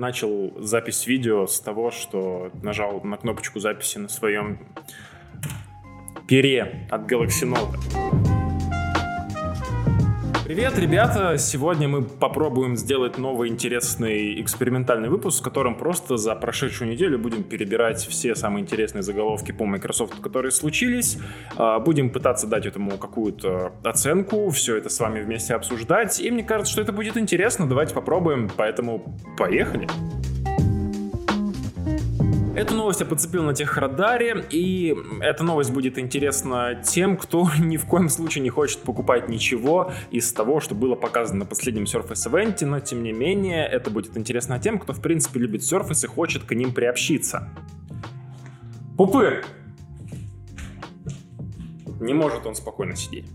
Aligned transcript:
начал 0.00 0.52
запись 0.56 1.06
видео 1.06 1.46
с 1.46 1.60
того, 1.60 1.90
что 1.90 2.50
нажал 2.62 3.00
на 3.02 3.16
кнопочку 3.16 3.60
записи 3.60 3.98
на 3.98 4.08
своем 4.08 4.58
пере 6.26 6.88
от 6.90 7.02
Galaxy 7.02 7.44
Note. 7.44 8.19
Привет, 10.50 10.76
ребята! 10.80 11.38
Сегодня 11.38 11.86
мы 11.86 12.02
попробуем 12.02 12.76
сделать 12.76 13.18
новый 13.18 13.48
интересный 13.48 14.42
экспериментальный 14.42 15.08
выпуск, 15.08 15.42
в 15.42 15.44
котором 15.44 15.76
просто 15.76 16.16
за 16.16 16.34
прошедшую 16.34 16.90
неделю 16.90 17.20
будем 17.20 17.44
перебирать 17.44 18.04
все 18.04 18.34
самые 18.34 18.64
интересные 18.64 19.02
заголовки 19.02 19.52
по 19.52 19.64
Microsoft, 19.64 20.20
которые 20.20 20.50
случились. 20.50 21.18
А, 21.56 21.78
будем 21.78 22.10
пытаться 22.10 22.48
дать 22.48 22.66
этому 22.66 22.98
какую-то 22.98 23.74
оценку, 23.84 24.50
все 24.50 24.74
это 24.74 24.88
с 24.88 24.98
вами 24.98 25.20
вместе 25.20 25.54
обсуждать. 25.54 26.18
И 26.18 26.28
мне 26.32 26.42
кажется, 26.42 26.72
что 26.72 26.82
это 26.82 26.90
будет 26.90 27.16
интересно. 27.16 27.68
Давайте 27.68 27.94
попробуем, 27.94 28.50
поэтому 28.56 29.16
поехали! 29.38 29.86
Эту 32.54 32.74
новость 32.74 32.98
я 32.98 33.06
подцепил 33.06 33.44
на 33.44 33.54
техрадаре, 33.54 34.44
и 34.50 34.96
эта 35.20 35.44
новость 35.44 35.72
будет 35.72 35.98
интересна 35.98 36.74
тем, 36.74 37.16
кто 37.16 37.48
ни 37.58 37.76
в 37.76 37.86
коем 37.86 38.08
случае 38.08 38.42
не 38.42 38.50
хочет 38.50 38.80
покупать 38.80 39.28
ничего 39.28 39.92
из 40.10 40.32
того, 40.32 40.58
что 40.58 40.74
было 40.74 40.96
показано 40.96 41.40
на 41.40 41.46
последнем 41.46 41.84
Surface 41.84 42.28
Event, 42.28 42.64
но 42.66 42.80
тем 42.80 43.04
не 43.04 43.12
менее 43.12 43.66
это 43.66 43.90
будет 43.90 44.16
интересно 44.16 44.58
тем, 44.58 44.80
кто 44.80 44.92
в 44.92 45.00
принципе 45.00 45.38
любит 45.38 45.60
Surface 45.60 46.04
и 46.04 46.08
хочет 46.08 46.42
к 46.42 46.52
ним 46.52 46.74
приобщиться. 46.74 47.48
Пупыр! 48.96 49.44
Не 52.00 52.14
может 52.14 52.46
он 52.46 52.56
спокойно 52.56 52.96
сидеть. 52.96 53.26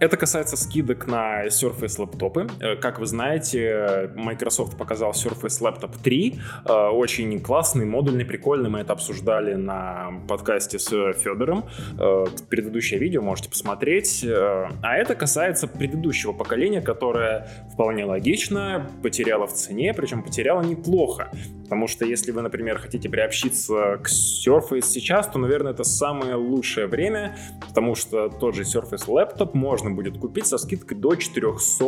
Это 0.00 0.16
касается 0.16 0.56
скидок 0.56 1.08
на 1.08 1.46
Surface 1.46 2.00
лэптопы. 2.00 2.46
Э, 2.60 2.76
как 2.76 3.00
вы 3.00 3.06
знаете, 3.06 4.12
Microsoft 4.14 4.78
показал 4.78 5.10
Surface 5.10 5.60
Laptop 5.60 5.96
3. 6.02 6.40
Э, 6.66 6.72
очень 6.90 7.40
классный, 7.40 7.84
модульный, 7.84 8.24
прикольный. 8.24 8.70
Мы 8.70 8.78
это 8.80 8.92
обсуждали 8.92 9.54
на 9.54 10.12
подкасте 10.28 10.78
с 10.78 10.88
Федором. 11.14 11.64
Э, 11.98 12.26
предыдущее 12.48 13.00
видео 13.00 13.22
можете 13.22 13.50
посмотреть. 13.50 14.24
А 14.24 14.96
это 14.96 15.16
касается 15.16 15.66
предыдущего 15.66 16.32
поколения, 16.32 16.80
которое 16.80 17.48
вполне 17.72 18.04
логично 18.04 18.88
потеряло 19.02 19.46
в 19.48 19.52
цене, 19.52 19.94
причем 19.94 20.22
потеряло 20.22 20.62
неплохо. 20.62 21.32
Потому 21.68 21.86
что 21.86 22.06
если 22.06 22.32
вы, 22.32 22.40
например, 22.40 22.78
хотите 22.78 23.10
приобщиться 23.10 24.00
к 24.02 24.08
Surface 24.08 24.86
сейчас, 24.86 25.28
то, 25.28 25.38
наверное, 25.38 25.72
это 25.72 25.84
самое 25.84 26.34
лучшее 26.34 26.86
время, 26.86 27.36
потому 27.60 27.94
что 27.94 28.30
тот 28.30 28.54
же 28.54 28.62
Surface 28.62 29.06
Laptop 29.06 29.50
можно 29.52 29.90
будет 29.90 30.16
купить 30.16 30.46
со 30.46 30.56
скидкой 30.56 30.96
до 30.96 31.14
400 31.14 31.84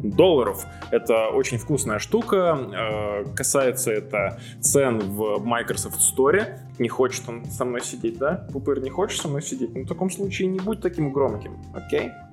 долларов. 0.00 0.66
Это 0.90 1.28
очень 1.28 1.58
вкусная 1.58 2.00
штука. 2.00 2.58
Э, 3.24 3.34
касается 3.36 3.92
это 3.92 4.40
цен 4.60 4.98
в 4.98 5.38
Microsoft 5.44 6.00
Store. 6.00 6.58
Не 6.80 6.88
хочет 6.88 7.28
он 7.28 7.44
со 7.44 7.64
мной 7.64 7.82
сидеть, 7.82 8.18
да? 8.18 8.48
Пупыр, 8.52 8.80
не 8.80 8.90
хочешь 8.90 9.20
со 9.20 9.28
мной 9.28 9.42
сидеть? 9.42 9.74
Ну, 9.74 9.84
в 9.84 9.88
таком 9.88 10.10
случае 10.10 10.48
не 10.48 10.58
будь 10.58 10.80
таким 10.80 11.12
громким, 11.12 11.56
окей? 11.74 12.08
Okay? 12.08 12.29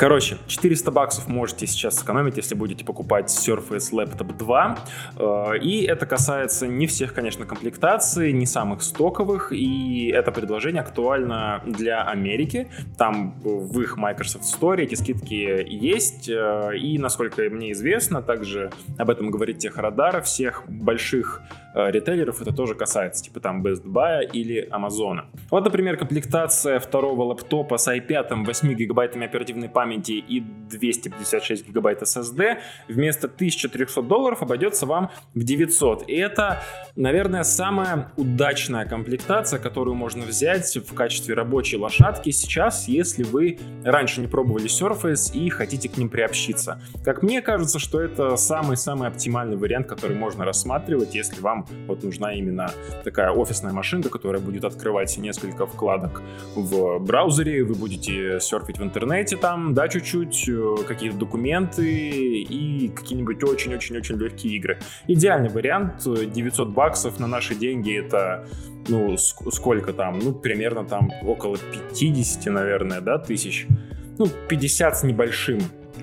Короче, 0.00 0.38
400 0.46 0.90
баксов 0.92 1.28
можете 1.28 1.66
сейчас 1.66 1.96
сэкономить, 1.96 2.38
если 2.38 2.54
будете 2.54 2.86
покупать 2.86 3.26
Surface 3.26 3.92
Laptop 3.92 4.34
2. 4.34 4.78
Э, 5.18 5.58
и 5.58 5.82
это 5.82 6.06
касается 6.06 6.66
не 6.66 6.86
всех, 6.86 7.12
конечно, 7.12 7.44
комплектаций, 7.44 8.32
не 8.32 8.46
самых 8.46 8.80
стоковых. 8.80 9.52
И 9.52 10.08
это 10.08 10.32
предложение 10.32 10.80
актуально 10.80 11.62
для 11.66 12.02
Америки. 12.04 12.70
Там 12.96 13.38
в 13.44 13.78
их 13.82 13.98
Microsoft 13.98 14.44
Store 14.46 14.80
эти 14.80 14.94
скидки 14.94 15.66
есть. 15.68 16.30
Э, 16.30 16.70
и, 16.74 16.98
насколько 16.98 17.42
мне 17.50 17.72
известно, 17.72 18.22
также 18.22 18.70
об 18.96 19.10
этом 19.10 19.30
говорит 19.30 19.58
Техрадар, 19.58 20.22
всех 20.22 20.64
больших 20.66 21.42
ритейлеров 21.74 22.40
это 22.42 22.52
тоже 22.52 22.74
касается, 22.74 23.24
типа 23.24 23.40
там 23.40 23.64
Best 23.64 23.84
Buy 23.84 24.24
или 24.32 24.68
Amazon. 24.70 25.26
Вот, 25.50 25.64
например, 25.64 25.96
комплектация 25.96 26.80
второго 26.80 27.22
лаптопа 27.24 27.76
с 27.76 27.92
i5 27.92 28.44
8 28.44 28.74
гигабайтами 28.74 29.26
оперативной 29.26 29.68
памяти 29.68 30.12
и 30.12 30.40
256 30.40 31.68
гигабайт 31.68 32.02
SSD 32.02 32.58
вместо 32.88 33.26
1300 33.26 34.02
долларов 34.02 34.42
обойдется 34.42 34.86
вам 34.86 35.10
в 35.34 35.42
900. 35.42 36.08
И 36.08 36.14
это, 36.14 36.62
наверное, 36.96 37.44
самая 37.44 38.12
удачная 38.16 38.86
комплектация, 38.86 39.58
которую 39.58 39.94
можно 39.94 40.24
взять 40.24 40.76
в 40.76 40.94
качестве 40.94 41.34
рабочей 41.34 41.76
лошадки 41.76 42.30
сейчас, 42.30 42.88
если 42.88 43.22
вы 43.22 43.58
раньше 43.84 44.20
не 44.20 44.26
пробовали 44.26 44.66
Surface 44.66 45.32
и 45.32 45.48
хотите 45.50 45.88
к 45.88 45.96
ним 45.96 46.08
приобщиться. 46.08 46.80
Как 47.04 47.22
мне 47.22 47.42
кажется, 47.42 47.78
что 47.78 48.00
это 48.00 48.36
самый-самый 48.36 49.08
оптимальный 49.08 49.56
вариант, 49.56 49.86
который 49.86 50.16
можно 50.16 50.44
рассматривать, 50.44 51.14
если 51.14 51.40
вам 51.40 51.59
вот 51.86 52.02
нужна 52.02 52.32
именно 52.32 52.70
такая 53.04 53.30
офисная 53.30 53.72
машинка, 53.72 54.08
которая 54.08 54.40
будет 54.40 54.64
открывать 54.64 55.16
несколько 55.18 55.66
вкладок 55.66 56.22
в 56.54 56.98
браузере, 56.98 57.64
вы 57.64 57.74
будете 57.74 58.40
серфить 58.40 58.78
в 58.78 58.82
интернете 58.82 59.36
там, 59.36 59.74
да, 59.74 59.88
чуть-чуть, 59.88 60.48
э, 60.48 60.76
какие-то 60.86 61.16
документы 61.16 61.88
и 61.88 62.88
какие-нибудь 62.88 63.42
очень-очень-очень 63.42 64.16
легкие 64.16 64.56
игры. 64.56 64.78
Идеальный 65.06 65.50
вариант, 65.50 66.02
900 66.04 66.68
баксов 66.68 67.18
на 67.18 67.26
наши 67.26 67.54
деньги 67.54 67.98
это, 67.98 68.46
ну, 68.88 69.16
сколько 69.16 69.92
там, 69.92 70.18
ну, 70.18 70.32
примерно 70.32 70.84
там 70.84 71.10
около 71.22 71.56
50, 71.58 72.52
наверное, 72.52 73.00
да, 73.00 73.18
тысяч. 73.18 73.66
Ну, 74.18 74.26
50 74.48 74.98
с 74.98 75.02
небольшим 75.02 75.60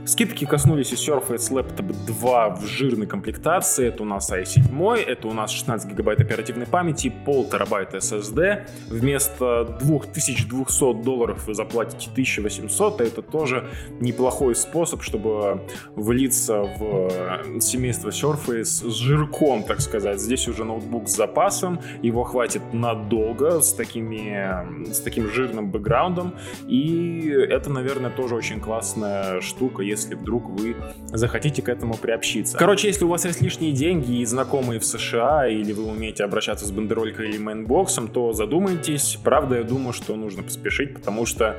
Скидки 0.07 0.45
коснулись 0.45 0.93
и 0.93 0.95
Surface 0.95 1.51
Laptop 1.51 1.93
2 2.05 2.49
в 2.51 2.65
жирной 2.65 3.07
комплектации. 3.07 3.87
Это 3.87 4.03
у 4.03 4.05
нас 4.05 4.31
i7, 4.31 4.95
это 4.95 5.27
у 5.27 5.33
нас 5.33 5.51
16 5.51 5.91
гигабайт 5.91 6.21
оперативной 6.21 6.65
памяти 6.65 7.13
пол 7.25 7.43
терабайта 7.43 7.97
SSD. 7.97 8.69
Вместо 8.87 9.77
2200 9.81 11.03
долларов 11.03 11.45
вы 11.45 11.53
заплатите 11.53 12.09
1800. 12.09 13.01
Это 13.01 13.21
тоже 13.21 13.67
неплохой 13.99 14.55
способ, 14.55 15.03
чтобы 15.03 15.63
влиться 15.97 16.61
в 16.61 17.59
семейство 17.59 18.07
Surface 18.07 18.63
с 18.63 18.95
жирком, 18.95 19.63
так 19.63 19.81
сказать. 19.81 20.21
Здесь 20.21 20.47
уже 20.47 20.63
ноутбук 20.63 21.09
с 21.09 21.17
запасом, 21.17 21.81
его 22.01 22.23
хватит 22.23 22.61
надолго 22.71 23.59
с, 23.59 23.73
такими, 23.73 24.89
с 24.89 25.01
таким 25.01 25.29
жирным 25.29 25.69
бэкграундом. 25.69 26.33
И 26.65 27.27
это, 27.27 27.69
наверное, 27.69 28.09
тоже 28.09 28.35
очень 28.35 28.61
классная 28.61 29.41
штука, 29.41 29.83
если 29.83 29.96
вдруг 30.05 30.49
вы 30.49 30.75
захотите 31.13 31.61
к 31.61 31.69
этому 31.69 31.95
приобщиться. 31.95 32.57
Короче, 32.57 32.87
если 32.87 33.05
у 33.05 33.09
вас 33.09 33.25
есть 33.25 33.41
лишние 33.41 33.71
деньги 33.71 34.19
и 34.19 34.25
знакомые 34.25 34.79
в 34.79 34.85
США, 34.85 35.47
или 35.47 35.71
вы 35.73 35.85
умеете 35.85 36.23
обращаться 36.23 36.65
с 36.65 36.71
бандеролькой 36.71 37.29
или 37.29 37.37
mailbox 37.37 37.86
ом, 37.86 38.07
то 38.07 38.33
задумайтесь. 38.33 39.17
Правда, 39.23 39.57
я 39.57 39.63
думаю, 39.63 39.93
что 39.93 40.15
нужно 40.15 40.43
поспешить, 40.43 40.93
потому 40.93 41.25
что 41.25 41.55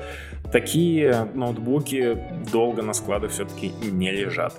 такие 0.52 1.28
ноутбуки 1.34 2.18
долго 2.52 2.82
на 2.82 2.92
складах 2.92 3.30
все-таки 3.30 3.72
не 3.90 4.10
лежат. 4.10 4.54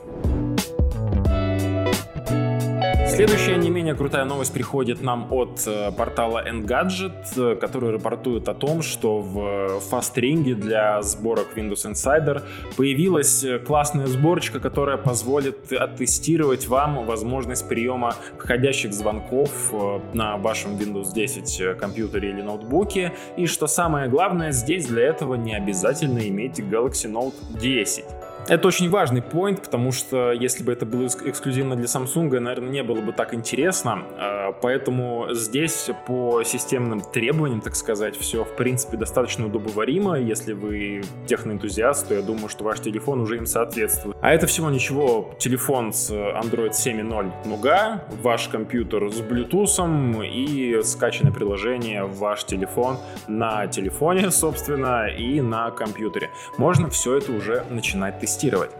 Следующая 3.19 3.57
не 3.57 3.69
менее 3.69 3.95
крутая 3.95 4.23
новость 4.23 4.53
приходит 4.53 5.01
нам 5.01 5.27
от 5.33 5.67
э, 5.67 5.91
портала 5.91 6.41
Engadget, 6.47 7.25
э, 7.35 7.57
который 7.57 7.91
рапортует 7.91 8.47
о 8.47 8.53
том, 8.53 8.81
что 8.81 9.19
в 9.19 9.81
fast 9.81 10.14
ring 10.14 10.47
е 10.47 10.55
для 10.55 11.01
сборок 11.01 11.47
Windows 11.57 11.85
Insider 11.85 12.43
появилась 12.77 13.43
э, 13.43 13.59
классная 13.59 14.07
сборочка, 14.07 14.61
которая 14.61 14.95
позволит 14.95 15.69
оттестировать 15.69 16.67
вам 16.67 17.05
возможность 17.05 17.67
приема 17.67 18.15
входящих 18.37 18.93
звонков 18.93 19.73
на 20.13 20.37
вашем 20.37 20.77
Windows 20.77 21.13
10 21.13 21.77
компьютере 21.77 22.29
или 22.29 22.41
ноутбуке. 22.41 23.11
И 23.35 23.47
что 23.47 23.67
самое 23.67 24.07
главное, 24.07 24.53
здесь 24.53 24.85
для 24.85 25.03
этого 25.03 25.35
не 25.35 25.53
обязательно 25.53 26.19
иметь 26.19 26.61
Galaxy 26.61 27.11
Note 27.11 27.33
10. 27.59 28.05
Это 28.49 28.67
очень 28.67 28.89
важный 28.89 29.21
поинт, 29.21 29.61
потому 29.61 29.91
что 29.91 30.31
если 30.31 30.63
бы 30.63 30.73
это 30.73 30.85
было 30.85 31.05
эксклюзивно 31.05 31.75
для 31.75 31.85
Samsung, 31.85 32.39
наверное, 32.39 32.69
не 32.69 32.81
было 32.81 32.99
бы 32.99 33.13
так 33.13 33.35
интересно. 33.35 34.01
А, 34.49 34.51
поэтому 34.51 35.27
здесь 35.31 35.89
по 36.07 36.43
системным 36.43 37.01
требованиям, 37.01 37.61
так 37.61 37.75
сказать, 37.75 38.17
все 38.17 38.43
в 38.43 38.55
принципе 38.55 38.97
достаточно 38.97 39.45
удобоваримо. 39.45 40.19
Если 40.19 40.53
вы 40.53 41.03
техноэнтузиаст, 41.27 42.07
то 42.07 42.15
я 42.15 42.21
думаю, 42.21 42.49
что 42.49 42.63
ваш 42.63 42.79
телефон 42.79 43.21
уже 43.21 43.37
им 43.37 43.45
соответствует. 43.45 44.17
А 44.21 44.33
это 44.33 44.47
всего 44.47 44.69
ничего. 44.69 45.31
Телефон 45.37 45.93
с 45.93 46.11
Android 46.11 46.71
7.0 46.71 47.31
Nougat, 47.45 48.01
ваш 48.21 48.47
компьютер 48.47 49.11
с 49.11 49.21
Bluetooth 49.21 50.25
и 50.27 50.81
скачанное 50.83 51.31
приложение 51.31 52.03
в 52.03 52.17
ваш 52.17 52.43
телефон 52.43 52.97
на 53.27 53.67
телефоне, 53.67 54.31
собственно, 54.31 55.07
и 55.07 55.41
на 55.41 55.71
компьютере. 55.71 56.29
Можно 56.57 56.89
все 56.89 57.17
это 57.17 57.31
уже 57.31 57.65
начинать 57.69 58.19
тестировать. 58.19 58.71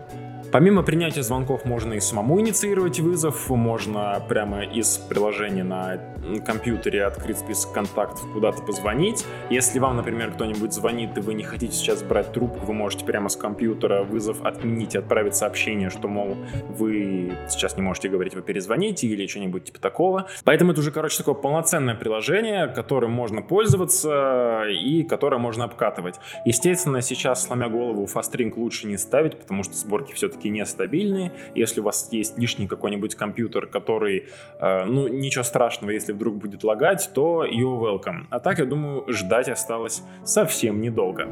Помимо 0.51 0.81
принятия 0.81 1.21
звонков 1.21 1.63
можно 1.65 1.93
и 1.93 1.99
самому 1.99 2.39
инициировать 2.41 2.99
вызов, 2.99 3.49
можно 3.51 4.19
прямо 4.27 4.63
из 4.63 4.97
приложения 4.97 5.63
на 5.63 5.99
компьютере 6.43 7.05
открыть 7.05 7.37
список 7.37 7.71
контактов, 7.71 8.25
куда-то 8.33 8.63
позвонить. 8.63 9.25
Если 9.51 9.77
вам, 9.77 9.97
например, 9.97 10.31
кто-нибудь 10.31 10.73
звонит, 10.73 11.17
и 11.17 11.21
вы 11.21 11.35
не 11.35 11.43
хотите 11.43 11.73
сейчас 11.73 12.01
брать 12.01 12.31
трубку, 12.33 12.65
вы 12.65 12.73
можете 12.73 13.05
прямо 13.05 13.29
с 13.29 13.35
компьютера 13.35 14.03
вызов 14.03 14.43
отменить 14.43 14.95
отправить 14.95 15.35
сообщение, 15.35 15.91
что, 15.91 16.07
мол, 16.07 16.35
вы 16.67 17.31
сейчас 17.47 17.77
не 17.77 17.83
можете 17.83 18.09
говорить, 18.09 18.33
вы 18.33 18.41
перезвоните 18.41 19.05
или 19.07 19.27
что-нибудь 19.27 19.65
типа 19.65 19.79
такого. 19.79 20.27
Поэтому 20.45 20.71
это 20.71 20.81
уже, 20.81 20.91
короче, 20.91 21.17
такое 21.17 21.35
полноценное 21.35 21.93
приложение, 21.93 22.67
которым 22.67 23.11
можно 23.11 23.43
пользоваться 23.43 24.63
и 24.67 25.03
которое 25.03 25.37
можно 25.37 25.65
обкатывать. 25.65 26.15
Естественно, 26.43 27.01
сейчас, 27.01 27.45
сломя 27.45 27.69
голову, 27.69 28.07
фастринг 28.07 28.57
лучше 28.57 28.87
не 28.87 28.97
ставить, 28.97 29.37
потому 29.37 29.63
что 29.63 29.75
сборки 29.75 30.13
все-таки 30.13 30.38
все-таки 30.39 30.49
нестабильные. 30.49 31.31
Если 31.55 31.81
у 31.81 31.83
вас 31.83 32.09
есть 32.11 32.37
лишний 32.37 32.67
какой-нибудь 32.67 33.15
компьютер, 33.15 33.67
который, 33.67 34.27
э, 34.59 34.85
ну, 34.85 35.07
ничего 35.07 35.43
страшного, 35.43 35.91
если 35.91 36.13
вдруг 36.13 36.35
будет 36.35 36.63
лагать, 36.63 37.09
то 37.13 37.45
you 37.45 37.79
welcome. 37.79 38.25
А 38.29 38.39
так, 38.39 38.59
я 38.59 38.65
думаю, 38.65 39.05
ждать 39.07 39.49
осталось 39.49 40.01
совсем 40.23 40.81
недолго. 40.81 41.27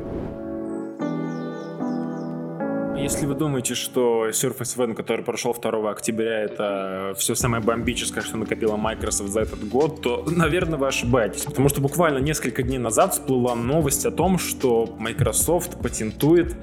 Если 2.98 3.28
вы 3.28 3.36
думаете, 3.36 3.76
что 3.76 4.30
Surface 4.30 4.76
One, 4.78 4.96
который 4.96 5.24
прошел 5.24 5.54
2 5.54 5.92
октября, 5.92 6.40
это 6.42 7.14
все 7.16 7.36
самое 7.36 7.62
бомбическое, 7.64 8.24
что 8.24 8.38
накопила 8.38 8.76
Microsoft 8.76 9.30
за 9.30 9.42
этот 9.42 9.70
год, 9.70 10.02
то, 10.02 10.26
наверное, 10.28 10.80
вы 10.80 10.88
ошибаетесь. 10.88 11.44
Потому 11.44 11.70
что 11.70 11.80
буквально 11.80 12.18
несколько 12.18 12.64
дней 12.64 12.80
назад 12.80 13.14
всплыла 13.14 13.56
новость 13.56 14.06
о 14.08 14.12
том, 14.12 14.40
что 14.40 14.96
Microsoft 15.00 15.80
патентует 15.80 16.58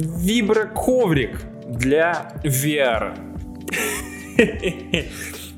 виброковрик 0.00 1.42
для 1.68 2.32
VR. 2.44 3.14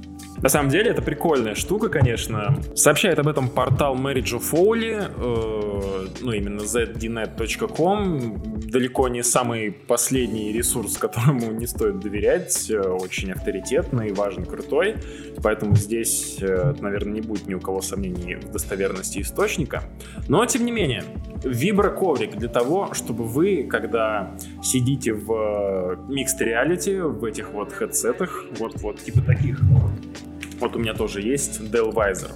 На 0.42 0.48
самом 0.48 0.70
деле 0.70 0.90
это 0.90 1.02
прикольная 1.02 1.54
штука, 1.54 1.88
конечно. 1.88 2.60
Сообщает 2.74 3.18
об 3.20 3.28
этом 3.28 3.48
портал 3.48 3.94
Marriage 3.96 4.36
of 4.36 4.42
Foley, 4.50 5.00
э, 5.00 6.06
ну 6.20 6.32
именно 6.32 6.62
zdnet.com. 6.62 8.42
Далеко 8.68 9.06
не 9.06 9.22
самый 9.22 9.70
последний 9.70 10.52
ресурс, 10.52 10.98
которому 10.98 11.52
не 11.52 11.68
стоит 11.68 12.00
доверять. 12.00 12.68
Э, 12.70 12.80
очень 12.80 13.30
авторитетный, 13.30 14.12
важный, 14.12 14.44
крутой. 14.44 14.96
Поэтому 15.42 15.76
здесь, 15.76 16.38
э, 16.40 16.74
наверное, 16.80 17.12
не 17.14 17.20
будет 17.20 17.46
ни 17.46 17.54
у 17.54 17.60
кого 17.60 17.80
сомнений 17.80 18.34
в 18.34 18.50
достоверности 18.50 19.20
источника. 19.20 19.84
Но, 20.26 20.44
тем 20.46 20.64
не 20.64 20.72
менее, 20.72 21.04
виброковрик 21.44 22.36
для 22.36 22.48
того, 22.48 22.94
чтобы 22.94 23.24
вы, 23.24 23.62
когда 23.62 24.34
сидите 24.60 25.12
в 25.12 25.32
э, 25.32 25.96
Mixed 26.08 26.40
Reality, 26.40 27.02
в 27.02 27.24
этих 27.24 27.50
вот 27.50 27.72
хедсетах, 27.72 28.44
вот-вот 28.58 29.00
типа 29.00 29.20
таких, 29.20 29.60
вот 30.62 30.76
у 30.76 30.78
меня 30.78 30.94
тоже 30.94 31.20
есть 31.20 31.60
Dell 31.60 31.92
Visor. 31.92 32.30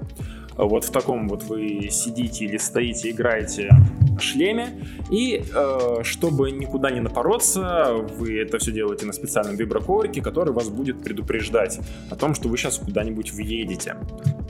Вот 0.56 0.84
в 0.84 0.90
таком 0.90 1.28
вот 1.28 1.42
вы 1.44 1.88
сидите 1.90 2.46
или 2.46 2.56
стоите, 2.56 3.10
играете 3.10 3.70
в 4.16 4.20
шлеме, 4.20 4.82
и 5.10 5.44
э, 5.54 6.02
чтобы 6.02 6.50
никуда 6.50 6.90
не 6.90 7.00
напороться, 7.00 7.92
вы 8.18 8.40
это 8.40 8.58
все 8.58 8.72
делаете 8.72 9.04
на 9.04 9.12
специальном 9.12 9.56
виброковрике, 9.56 10.22
который 10.22 10.54
вас 10.54 10.70
будет 10.70 11.02
предупреждать 11.02 11.78
о 12.10 12.16
том, 12.16 12.34
что 12.34 12.48
вы 12.48 12.56
сейчас 12.56 12.78
куда-нибудь 12.78 13.32
въедете. 13.32 13.96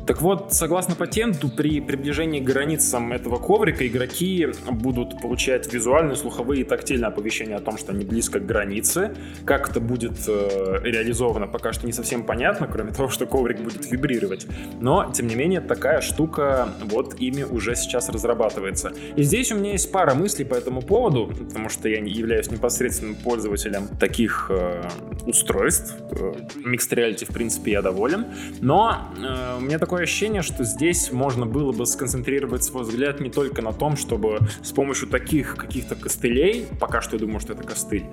Так 0.06 0.22
вот, 0.22 0.52
согласно 0.52 0.94
патенту, 0.94 1.48
при 1.48 1.80
приближении 1.80 2.38
к 2.40 2.44
границам 2.44 3.12
этого 3.12 3.38
коврика 3.38 3.86
игроки 3.86 4.48
будут 4.70 5.20
получать 5.20 5.72
визуальные, 5.72 6.14
слуховые 6.14 6.60
и 6.60 6.64
тактильные 6.64 7.08
оповещения 7.08 7.56
о 7.56 7.60
том, 7.60 7.76
что 7.76 7.90
они 7.90 8.04
близко 8.04 8.38
к 8.38 8.46
границе. 8.46 9.16
Как 9.44 9.68
это 9.68 9.80
будет 9.80 10.16
э, 10.28 10.78
реализовано, 10.84 11.48
пока 11.48 11.72
что 11.72 11.86
не 11.86 11.92
совсем 11.92 12.22
понятно, 12.22 12.68
кроме 12.68 12.92
того, 12.96 13.08
что 13.08 13.26
коврик 13.26 13.60
будет 13.60 13.90
вибрировать. 13.90 14.46
Но, 14.80 15.10
тем 15.12 15.26
не 15.26 15.34
менее, 15.34 15.60
такая 15.60 16.00
штука 16.00 16.68
вот 16.84 17.20
ими 17.20 17.42
уже 17.42 17.74
сейчас 17.74 18.08
разрабатывается. 18.08 18.92
И 19.16 19.22
здесь 19.24 19.50
у 19.50 19.56
меня 19.56 19.72
есть 19.72 19.90
пара 19.90 20.14
мыслей 20.14 20.44
по 20.44 20.54
этому 20.54 20.82
поводу, 20.82 21.26
потому 21.26 21.68
что 21.68 21.88
я 21.88 21.98
являюсь 21.98 22.48
непосредственным 22.50 23.16
пользователем 23.16 23.88
таких 23.98 24.46
э, 24.50 24.88
устройств. 25.26 25.96
Э, 26.12 26.32
Mixed 26.64 26.92
Reality, 26.92 27.24
в 27.24 27.34
принципе, 27.34 27.72
я 27.72 27.82
доволен. 27.82 28.26
Но 28.60 29.12
э, 29.18 29.56
у 29.58 29.60
меня 29.60 29.80
такое 29.80 29.95
такое 29.96 30.04
ощущение, 30.04 30.42
что 30.42 30.62
здесь 30.62 31.10
можно 31.10 31.46
было 31.46 31.72
бы 31.72 31.86
сконцентрировать 31.86 32.62
свой 32.62 32.82
взгляд 32.82 33.18
не 33.20 33.30
только 33.30 33.62
на 33.62 33.72
том, 33.72 33.96
чтобы 33.96 34.40
с 34.62 34.70
помощью 34.70 35.08
таких 35.08 35.56
каких-то 35.56 35.94
костылей, 35.94 36.66
пока 36.78 37.00
что 37.00 37.16
я 37.16 37.20
думаю, 37.20 37.40
что 37.40 37.54
это 37.54 37.62
костыль, 37.62 38.04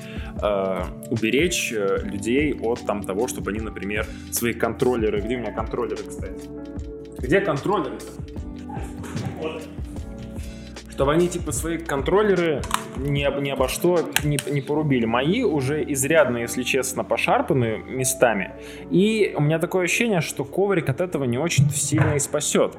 э, 0.42 0.82
уберечь 1.10 1.74
э, 1.74 2.00
людей 2.06 2.54
от 2.54 2.86
там, 2.86 3.04
того, 3.04 3.28
чтобы 3.28 3.52
они, 3.52 3.60
например, 3.60 4.08
свои 4.32 4.54
контроллеры... 4.54 5.20
Где 5.20 5.36
у 5.36 5.40
меня 5.40 5.52
контроллеры, 5.52 6.04
кстати? 6.08 6.48
Где 7.20 7.42
контроллеры-то? 7.42 8.06
Вот 9.42 9.62
чтобы 10.94 11.12
они 11.12 11.28
типа 11.28 11.52
свои 11.52 11.80
контроллеры 11.80 12.62
ни, 12.98 13.42
ни 13.42 13.50
обо 13.50 13.68
что 13.68 14.00
не, 14.24 14.38
не 14.52 14.62
порубили. 14.62 15.06
Мои 15.06 15.42
уже 15.42 15.84
изрядно, 15.92 16.38
если 16.38 16.62
честно, 16.62 17.04
пошарпаны 17.04 17.78
местами. 17.78 18.52
И 18.92 19.34
у 19.36 19.42
меня 19.42 19.58
такое 19.58 19.86
ощущение, 19.86 20.22
что 20.22 20.46
коврик 20.46 20.90
от 20.90 21.02
этого 21.02 21.24
не 21.24 21.40
очень 21.40 21.68
сильно 21.72 22.14
и 22.14 22.20
спасет. 22.20 22.78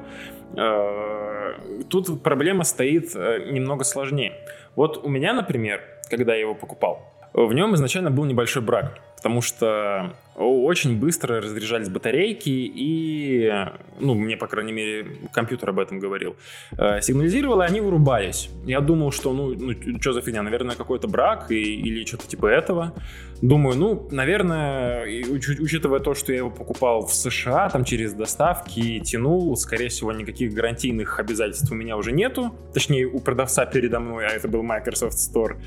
Э, 0.55 1.55
тут 1.89 2.23
проблема 2.23 2.63
стоит 2.63 3.13
э, 3.15 3.49
немного 3.51 3.83
сложнее. 3.83 4.31
Вот 4.77 5.03
у 5.03 5.09
меня, 5.09 5.33
например, 5.33 5.81
когда 6.09 6.35
я 6.35 6.39
его 6.39 6.55
покупал, 6.55 7.11
в 7.33 7.53
нем 7.53 7.75
изначально 7.75 8.11
был 8.11 8.23
небольшой 8.23 8.61
брак 8.61 8.97
потому 9.25 9.41
что 9.41 10.13
очень 10.35 10.99
быстро 10.99 11.41
разряжались 11.41 11.89
батарейки, 11.89 12.49
и, 12.49 13.51
ну, 13.99 14.15
мне, 14.15 14.35
по 14.35 14.47
крайней 14.47 14.73
мере, 14.73 15.07
компьютер 15.31 15.69
об 15.69 15.79
этом 15.79 15.99
говорил, 15.99 16.35
э, 16.77 17.01
сигнализировало, 17.01 17.63
и 17.63 17.67
они 17.67 17.81
вырубались. 17.81 18.49
Я 18.65 18.81
думал, 18.81 19.11
что, 19.11 19.33
ну, 19.33 19.53
ну 19.55 19.73
что 20.01 20.13
за 20.13 20.21
фигня, 20.21 20.43
наверное, 20.43 20.75
какой-то 20.75 21.07
брак 21.07 21.51
и, 21.51 21.61
или 21.61 22.05
что-то 22.05 22.27
типа 22.27 22.47
этого. 22.47 22.93
Думаю, 23.41 23.77
ну, 23.77 24.07
наверное, 24.11 25.05
уч- 25.05 25.61
учитывая 25.61 25.99
то, 25.99 26.13
что 26.13 26.31
я 26.31 26.39
его 26.39 26.49
покупал 26.49 27.05
в 27.05 27.13
США, 27.13 27.69
там, 27.69 27.83
через 27.83 28.13
доставки, 28.13 28.99
тянул, 28.99 29.55
скорее 29.57 29.89
всего, 29.89 30.11
никаких 30.11 30.53
гарантийных 30.53 31.19
обязательств 31.19 31.71
у 31.71 31.75
меня 31.75 31.95
уже 31.97 32.11
нету, 32.11 32.53
точнее, 32.73 33.05
у 33.05 33.19
продавца 33.19 33.65
передо 33.65 33.99
мной, 33.99 34.25
а 34.25 34.29
это 34.29 34.47
был 34.47 34.63
Microsoft 34.63 35.17
Store. 35.17 35.57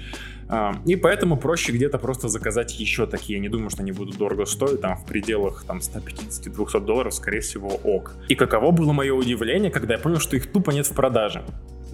И 0.87 0.97
поэтому 0.97 1.37
проще 1.37 1.73
где-то 1.73 1.99
просто 1.99 2.29
заказать 2.29 2.81
еще 2.81 3.06
такие. 3.06 3.38
Не 3.38 3.50
думаю, 3.50 3.69
что 3.69 3.82
они 3.82 3.93
будут 3.93 4.17
дорого 4.17 4.47
стоить, 4.47 4.57
там 4.66 4.96
в 4.96 5.06
пределах 5.06 5.64
там 5.66 5.78
150-200 5.78 6.81
долларов, 6.81 7.14
скорее 7.14 7.40
всего, 7.40 7.69
ок. 7.69 8.14
И 8.28 8.34
каково 8.34 8.70
было 8.70 8.93
мое 8.93 9.14
удивление, 9.14 9.70
когда 9.70 9.94
я 9.94 10.00
понял, 10.00 10.19
что 10.19 10.37
их 10.37 10.50
тупо 10.50 10.70
нет 10.70 10.87
в 10.87 10.94
продаже. 10.94 11.44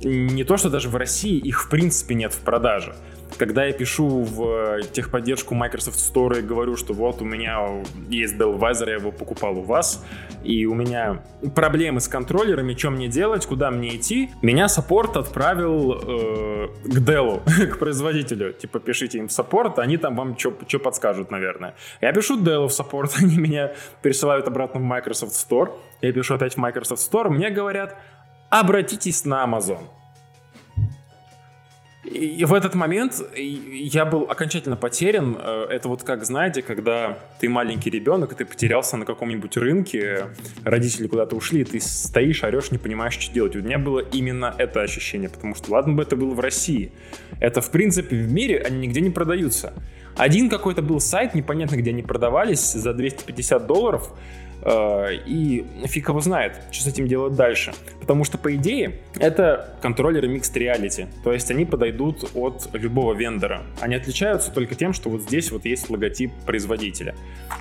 Не 0.03 0.45
то, 0.45 0.57
что 0.57 0.71
даже 0.71 0.89
в 0.89 0.97
России 0.97 1.39
их 1.39 1.65
в 1.65 1.69
принципе 1.69 2.15
нет 2.15 2.33
в 2.33 2.41
продаже. 2.41 2.95
Когда 3.37 3.65
я 3.65 3.73
пишу 3.73 4.23
в 4.23 4.83
техподдержку 4.93 5.55
Microsoft 5.55 5.99
Store 5.99 6.39
и 6.39 6.43
говорю, 6.43 6.77
что 6.77 6.93
вот 6.93 7.21
у 7.21 7.25
меня 7.25 7.83
есть 8.09 8.37
Dell 8.37 8.57
Visor, 8.59 8.89
я 8.89 8.95
его 8.95 9.11
покупал 9.11 9.59
у 9.59 9.63
вас, 9.63 10.05
и 10.45 10.67
у 10.67 10.75
меня 10.75 11.23
проблемы 11.55 12.01
с 12.01 12.07
контроллерами, 12.07 12.75
что 12.75 12.91
мне 12.91 13.09
делать, 13.09 13.47
куда 13.47 13.71
мне 13.71 13.97
идти, 13.97 14.31
меня 14.43 14.69
support 14.69 15.17
отправил 15.17 15.93
э, 15.95 16.69
к 16.85 16.99
Dell, 16.99 17.43
к 17.73 17.79
производителю. 17.79 18.53
Типа, 18.53 18.79
пишите 18.79 19.19
им 19.19 19.29
в 19.29 19.33
support, 19.33 19.79
они 19.79 19.97
там 19.97 20.15
вам 20.15 20.39
что 20.39 20.79
подскажут, 20.79 21.31
наверное. 21.31 21.75
Я 22.01 22.13
пишу 22.13 22.41
Dell 22.41 22.69
в 22.69 22.73
support, 22.73 23.15
они 23.19 23.37
меня 23.37 23.73
пересылают 24.03 24.47
обратно 24.47 24.79
в 24.81 24.85
Microsoft 24.85 25.33
Store. 25.33 25.73
Я 26.03 26.13
пишу 26.13 26.35
опять 26.35 26.55
в 26.55 26.59
Microsoft 26.59 27.13
Store, 27.13 27.31
мне 27.31 27.51
говорят, 27.51 27.97
обратитесь 28.61 29.25
на 29.25 29.45
Amazon. 29.45 29.85
И 32.05 32.45
в 32.45 32.53
этот 32.53 32.75
момент 32.75 33.21
я 33.35 34.05
был 34.05 34.25
окончательно 34.25 34.77
потерян. 34.77 35.37
Э, 35.41 35.67
это 35.71 35.89
вот 35.89 36.03
как, 36.03 36.25
знаете, 36.25 36.61
когда 36.61 37.19
ты 37.41 37.49
маленький 37.49 37.89
ребенок, 37.89 38.33
и 38.33 38.35
ты 38.35 38.45
потерялся 38.45 38.97
на 38.99 39.07
каком-нибудь 39.07 39.57
рынке, 39.57 40.27
родители 40.65 41.07
куда-то 41.07 41.35
ушли, 41.35 41.63
и 41.63 41.65
ты 41.65 41.81
стоишь, 41.81 42.45
орешь, 42.45 42.71
не 42.71 42.79
понимаешь, 42.79 43.15
что 43.15 43.33
делать. 43.33 43.57
У 43.57 43.63
меня 43.63 43.79
было 43.79 44.01
именно 44.01 44.55
это 44.59 44.83
ощущение, 44.83 45.31
потому 45.31 45.55
что 45.55 45.73
ладно 45.73 45.95
бы 45.95 46.03
это 46.03 46.15
было 46.15 46.35
в 46.35 46.41
России. 46.41 46.93
Это, 47.41 47.63
в 47.63 47.71
принципе, 47.71 48.17
в 48.17 48.31
мире 48.31 48.61
они 48.61 48.87
нигде 48.87 49.01
не 49.01 49.11
продаются. 49.11 49.73
Один 50.17 50.49
какой-то 50.49 50.83
был 50.83 51.01
сайт, 51.01 51.35
непонятно 51.35 51.77
где 51.77 51.91
они 51.91 52.03
продавались, 52.03 52.73
за 52.73 52.93
250 52.93 53.67
долларов, 53.67 54.13
и 54.67 55.67
фиг 55.85 56.09
его 56.09 56.21
знает, 56.21 56.57
что 56.71 56.85
с 56.85 56.87
этим 56.87 57.07
делать 57.07 57.35
дальше. 57.35 57.73
Потому 58.01 58.25
что, 58.25 58.39
по 58.39 58.55
идее, 58.55 59.01
это 59.19 59.77
контроллеры 59.81 60.29
Mixed 60.29 60.55
Reality. 60.55 61.09
То 61.23 61.33
есть 61.33 61.51
они 61.51 61.65
подойдут 61.65 62.31
от 62.35 62.69
любого 62.75 63.15
вендора. 63.15 63.63
Они 63.81 63.95
отличаются 63.95 64.51
только 64.51 64.75
тем, 64.75 64.93
что 64.93 65.09
вот 65.11 65.23
здесь 65.23 65.51
вот 65.51 65.65
есть 65.65 65.91
логотип 65.91 66.31
производителя. 66.47 67.15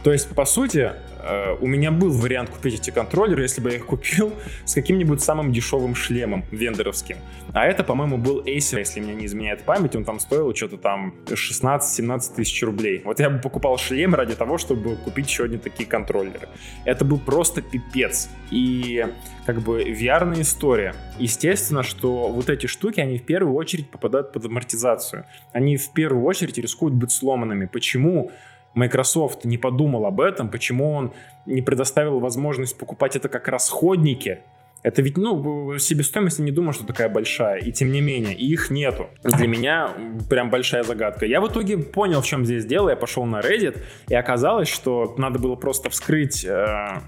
То 0.04 0.12
есть, 0.12 0.30
по 0.30 0.46
сути, 0.46 0.92
э, 1.22 1.56
у 1.60 1.68
меня 1.68 1.92
был 1.92 2.12
вариант 2.12 2.50
купить 2.50 2.76
эти 2.76 2.90
контроллеры, 2.90 3.44
если 3.44 3.62
бы 3.62 3.70
я 3.72 3.78
их 3.78 3.86
купил 3.86 4.34
с 4.66 4.74
каким-нибудь 4.74 5.22
самым 5.22 5.54
дешевым 5.54 5.96
шлемом 5.96 6.46
вендоровским. 6.52 7.18
А 7.54 7.66
это, 7.66 7.84
по-моему, 7.84 8.18
был 8.18 8.42
Acer, 8.42 8.80
если 8.80 9.00
меня 9.00 9.14
не 9.14 9.26
изменяет 9.26 9.64
память, 9.64 9.96
он 9.96 10.04
там 10.04 10.20
стоил 10.20 10.54
что-то 10.56 10.78
там 10.78 11.14
16-17 11.28 12.36
тысяч 12.36 12.64
рублей. 12.64 13.02
Вот 13.06 13.20
я 13.20 13.30
бы 13.30 13.40
покупал 13.40 13.78
шлем 13.78 14.16
ради 14.16 14.36
того, 14.36 14.58
чтобы 14.58 14.96
купить 14.96 15.28
еще 15.30 15.46
одни 15.46 15.58
такие 15.58 15.88
контроллеры. 15.88 16.50
Это 16.94 17.06
был 17.06 17.18
просто 17.18 17.64
пипец. 17.64 18.30
И 18.52 19.04
как 19.48 19.62
бы 19.62 19.82
vr 19.82 20.40
история. 20.40 20.94
Естественно, 21.18 21.82
что 21.82 22.28
вот 22.28 22.52
эти 22.52 22.68
штуки, 22.68 23.00
они 23.00 23.18
в 23.18 23.26
первую 23.26 23.56
очередь 23.56 23.90
попадают 23.90 24.32
под 24.32 24.46
амортизацию. 24.46 25.26
Они 25.54 25.76
в 25.78 25.90
первую 25.90 26.24
очередь 26.24 26.60
рискуют 26.60 26.94
быть 26.94 27.12
сломанными. 27.12 27.66
Почему? 27.66 28.30
Microsoft 28.76 29.44
не 29.44 29.58
подумал 29.58 30.06
об 30.06 30.22
этом, 30.22 30.50
почему 30.50 30.92
он 30.92 31.14
не 31.48 31.64
предоставил 31.64 32.20
возможность 32.20 32.78
покупать 32.78 33.16
это 33.16 33.28
как 33.28 33.48
расходники, 33.48 34.42
это 34.84 35.02
ведь, 35.02 35.18
ну, 35.18 35.78
себестоимость 35.80 36.40
я 36.40 36.46
не 36.46 36.52
думаю, 36.52 36.74
что 36.74 36.86
такая 36.86 37.08
большая. 37.08 37.60
И 37.60 37.72
тем 37.72 37.92
не 37.92 38.02
менее, 38.02 38.36
их 38.36 38.70
нету. 38.70 39.10
Для 39.24 39.48
меня 39.48 39.90
прям 40.30 40.50
большая 40.50 40.84
загадка. 40.84 41.26
Я 41.26 41.40
в 41.40 41.48
итоге 41.48 41.78
понял, 41.78 42.22
в 42.22 42.26
чем 42.26 42.46
здесь 42.46 42.66
дело. 42.66 42.90
Я 42.90 42.98
пошел 42.98 43.26
на 43.26 43.40
Reddit, 43.40 43.78
и 44.10 44.16
оказалось, 44.16 44.68
что 44.68 45.16
надо 45.18 45.40
было 45.40 45.56
просто 45.56 45.90
вскрыть 45.90 46.44
э, 46.44 47.00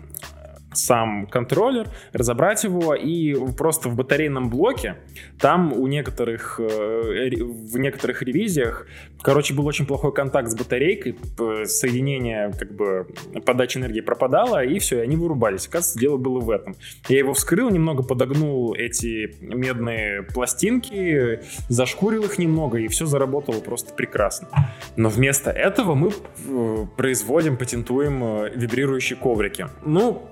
сам 0.75 1.27
контроллер, 1.27 1.87
разобрать 2.13 2.63
его 2.63 2.95
и 2.95 3.33
просто 3.55 3.89
в 3.89 3.95
батарейном 3.95 4.49
блоке 4.49 4.97
там 5.39 5.73
у 5.73 5.87
некоторых 5.87 6.59
э, 6.59 7.29
в 7.43 7.77
некоторых 7.77 8.21
ревизиях, 8.21 8.87
короче, 9.21 9.53
был 9.53 9.65
очень 9.65 9.85
плохой 9.85 10.13
контакт 10.13 10.49
с 10.49 10.55
батарейкой, 10.55 11.17
соединение 11.65 12.51
как 12.57 12.71
бы 12.73 13.07
подачи 13.45 13.77
энергии 13.77 14.01
пропадало 14.01 14.63
и 14.63 14.79
все, 14.79 14.99
и 14.99 15.01
они 15.01 15.15
вырубались. 15.15 15.67
Оказывается, 15.67 15.99
дело 15.99 16.17
было 16.17 16.39
в 16.39 16.49
этом. 16.49 16.75
Я 17.07 17.19
его 17.19 17.33
вскрыл, 17.33 17.69
немного 17.69 18.03
подогнул 18.03 18.73
эти 18.73 19.35
медные 19.41 20.23
пластинки, 20.23 21.39
зашкурил 21.69 22.23
их 22.23 22.37
немного 22.37 22.77
и 22.79 22.87
все 22.87 23.05
заработало 23.05 23.59
просто 23.59 23.93
прекрасно. 23.93 24.47
Но 24.95 25.09
вместо 25.09 25.51
этого 25.51 25.95
мы 25.95 26.11
э, 26.11 26.85
производим, 26.95 27.57
патентуем 27.57 28.23
э, 28.23 28.51
вибрирующие 28.55 29.17
коврики. 29.17 29.67
Ну, 29.85 30.27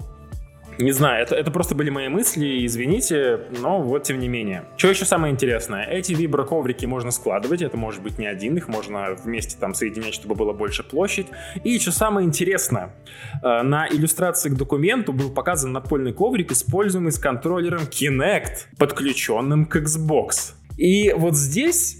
не 0.77 0.91
знаю, 0.91 1.23
это, 1.23 1.35
это 1.35 1.51
просто 1.51 1.75
были 1.75 1.89
мои 1.89 2.07
мысли, 2.07 2.65
извините, 2.65 3.41
но 3.59 3.81
вот 3.81 4.03
тем 4.03 4.19
не 4.19 4.27
менее. 4.27 4.65
Что 4.77 4.89
еще 4.89 5.05
самое 5.05 5.33
интересное? 5.33 5.85
Эти 5.85 6.13
виброковрики 6.13 6.85
можно 6.85 7.11
складывать, 7.11 7.61
это 7.61 7.77
может 7.77 8.01
быть 8.01 8.17
не 8.17 8.27
один, 8.27 8.57
их 8.57 8.67
можно 8.67 9.15
вместе 9.23 9.57
там 9.59 9.73
соединять, 9.73 10.13
чтобы 10.13 10.35
было 10.35 10.53
больше 10.53 10.83
площадь. 10.83 11.27
И 11.63 11.79
что 11.79 11.91
самое 11.91 12.27
интересное, 12.27 12.93
э, 13.41 13.61
на 13.61 13.87
иллюстрации 13.87 14.49
к 14.49 14.55
документу 14.55 15.13
был 15.13 15.29
показан 15.29 15.71
напольный 15.71 16.13
коврик, 16.13 16.51
используемый 16.51 17.11
с 17.11 17.19
контроллером 17.19 17.83
Kinect, 17.83 18.77
подключенным 18.77 19.65
к 19.65 19.77
Xbox. 19.77 20.53
И 20.77 21.13
вот 21.13 21.35
здесь 21.35 21.99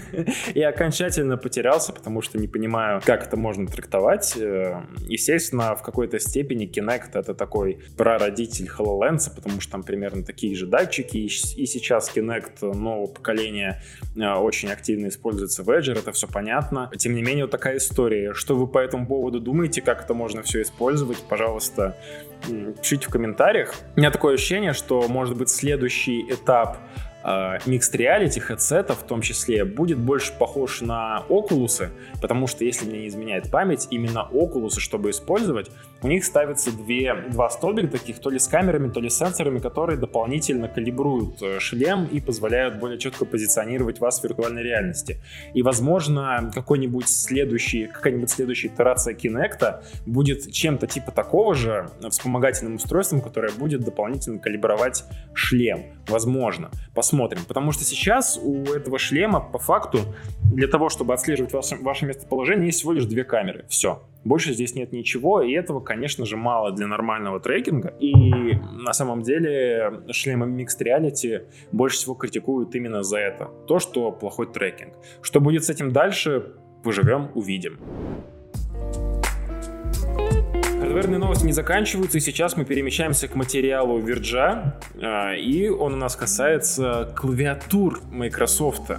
я 0.54 0.68
окончательно 0.68 1.36
потерялся, 1.36 1.92
потому 1.92 2.22
что 2.22 2.38
не 2.38 2.48
понимаю, 2.48 3.00
как 3.04 3.26
это 3.26 3.36
можно 3.36 3.66
трактовать. 3.66 4.36
Э, 4.36 4.82
естественно, 5.06 5.74
в 5.74 5.82
какой-то 5.82 6.18
степени 6.18 6.70
Kinect 6.70 7.10
это 7.14 7.34
такой 7.34 7.80
прародитель 7.96 8.68
HoloLens, 8.68 9.34
потому 9.34 9.60
что 9.60 9.72
там 9.72 9.82
примерно 9.82 10.22
такие 10.24 10.54
же 10.54 10.66
датчики. 10.66 11.16
И 11.16 11.28
сейчас 11.28 12.10
Kinect 12.14 12.74
нового 12.74 13.06
поколения 13.06 13.82
э, 14.16 14.32
очень 14.34 14.70
активно 14.70 15.08
используется 15.08 15.62
в 15.62 15.70
Edge, 15.70 15.98
это 15.98 16.12
все 16.12 16.26
понятно. 16.26 16.90
Тем 16.96 17.14
не 17.14 17.22
менее, 17.22 17.44
вот 17.44 17.50
такая 17.50 17.78
история. 17.78 18.34
Что 18.34 18.56
вы 18.56 18.66
по 18.66 18.78
этому 18.78 19.06
поводу 19.06 19.40
думаете, 19.40 19.80
как 19.80 20.04
это 20.04 20.14
можно 20.14 20.42
все 20.42 20.62
использовать? 20.62 21.18
Пожалуйста, 21.28 21.96
пишите 22.82 23.06
в 23.06 23.10
комментариях. 23.10 23.74
У 23.96 24.00
меня 24.00 24.10
такое 24.10 24.34
ощущение, 24.34 24.72
что, 24.72 25.08
может 25.08 25.36
быть, 25.36 25.48
следующий 25.48 26.22
этап 26.22 26.78
Э, 27.22 27.58
mixed 27.66 27.94
reality 27.94 28.42
headset 28.46 28.92
в 28.94 29.02
том 29.02 29.20
числе 29.20 29.64
будет 29.64 29.98
больше 29.98 30.32
похож 30.38 30.80
на 30.80 31.24
Oculus, 31.28 31.88
потому 32.20 32.46
что, 32.46 32.64
если 32.64 32.86
мне 32.86 33.00
не 33.00 33.08
изменяет 33.08 33.50
память, 33.50 33.88
именно 33.90 34.28
Oculus, 34.32 34.78
чтобы 34.78 35.10
использовать, 35.10 35.70
у 36.02 36.08
них 36.08 36.24
ставятся 36.24 36.72
две, 36.72 37.14
два 37.30 37.50
столбика 37.50 37.88
таких, 37.88 38.18
то 38.20 38.30
ли 38.30 38.38
с 38.38 38.48
камерами, 38.48 38.90
то 38.90 39.00
ли 39.00 39.10
с 39.10 39.18
сенсорами, 39.18 39.58
которые 39.58 39.98
дополнительно 39.98 40.68
калибруют 40.68 41.42
э, 41.42 41.60
шлем 41.60 42.06
и 42.06 42.20
позволяют 42.20 42.78
более 42.78 42.98
четко 42.98 43.24
позиционировать 43.24 44.00
вас 44.00 44.20
в 44.20 44.24
виртуальной 44.24 44.62
реальности. 44.62 45.22
И, 45.52 45.62
возможно, 45.62 46.50
какой-нибудь 46.54 47.08
следующий, 47.08 47.86
какая-нибудь 47.86 48.30
следующая 48.30 48.68
итерация 48.68 49.14
Kinect 49.14 49.82
будет 50.06 50.50
чем-то 50.50 50.86
типа 50.86 51.10
такого 51.10 51.54
же 51.54 51.90
вспомогательным 52.08 52.76
устройством, 52.76 53.20
которое 53.20 53.52
будет 53.52 53.82
дополнительно 53.82 54.38
калибровать 54.38 55.04
шлем. 55.34 55.84
Возможно. 56.10 56.70
Посмотрим. 56.94 57.40
Потому 57.46 57.72
что 57.72 57.84
сейчас 57.84 58.38
у 58.42 58.64
этого 58.64 58.98
шлема, 58.98 59.40
по 59.40 59.58
факту, 59.58 60.00
для 60.52 60.68
того, 60.68 60.88
чтобы 60.88 61.14
отслеживать 61.14 61.52
ваше, 61.52 61.76
ваше 61.76 62.06
местоположение, 62.06 62.66
есть 62.66 62.78
всего 62.78 62.92
лишь 62.92 63.04
две 63.04 63.24
камеры. 63.24 63.64
Все. 63.68 64.02
Больше 64.24 64.52
здесь 64.52 64.74
нет 64.74 64.92
ничего, 64.92 65.40
и 65.40 65.52
этого, 65.52 65.80
конечно 65.80 66.26
же, 66.26 66.36
мало 66.36 66.72
для 66.72 66.86
нормального 66.86 67.40
трекинга. 67.40 67.94
И 68.00 68.54
на 68.72 68.92
самом 68.92 69.22
деле 69.22 70.02
шлемы 70.10 70.46
Mixed 70.46 70.84
Reality 70.84 71.46
больше 71.72 71.96
всего 71.96 72.14
критикуют 72.14 72.74
именно 72.74 73.02
за 73.02 73.18
это. 73.18 73.50
То, 73.66 73.78
что 73.78 74.12
плохой 74.12 74.46
трекинг. 74.46 74.94
Что 75.22 75.40
будет 75.40 75.64
с 75.64 75.70
этим 75.70 75.92
дальше, 75.92 76.52
поживем, 76.82 77.30
увидим. 77.34 77.78
Хардверные 80.90 81.20
новости 81.20 81.44
не 81.44 81.52
заканчиваются, 81.52 82.18
и 82.18 82.20
сейчас 82.20 82.56
мы 82.56 82.64
перемещаемся 82.64 83.28
к 83.28 83.36
материалу 83.36 84.00
Вирджа, 84.00 84.74
а, 85.00 85.34
и 85.34 85.68
он 85.68 85.94
у 85.94 85.96
нас 85.96 86.16
касается 86.16 87.14
клавиатур 87.16 88.00
Microsoft. 88.10 88.90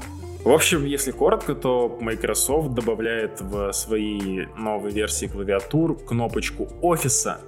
В 0.45 0.49
общем, 0.49 0.85
если 0.85 1.11
коротко, 1.11 1.53
то 1.53 1.97
Microsoft 1.99 2.73
добавляет 2.73 3.41
в 3.41 3.73
свои 3.73 4.45
новые 4.57 4.93
версии 4.93 5.25
клавиатур 5.25 5.97
кнопочку 6.05 6.69
офиса 6.81 7.39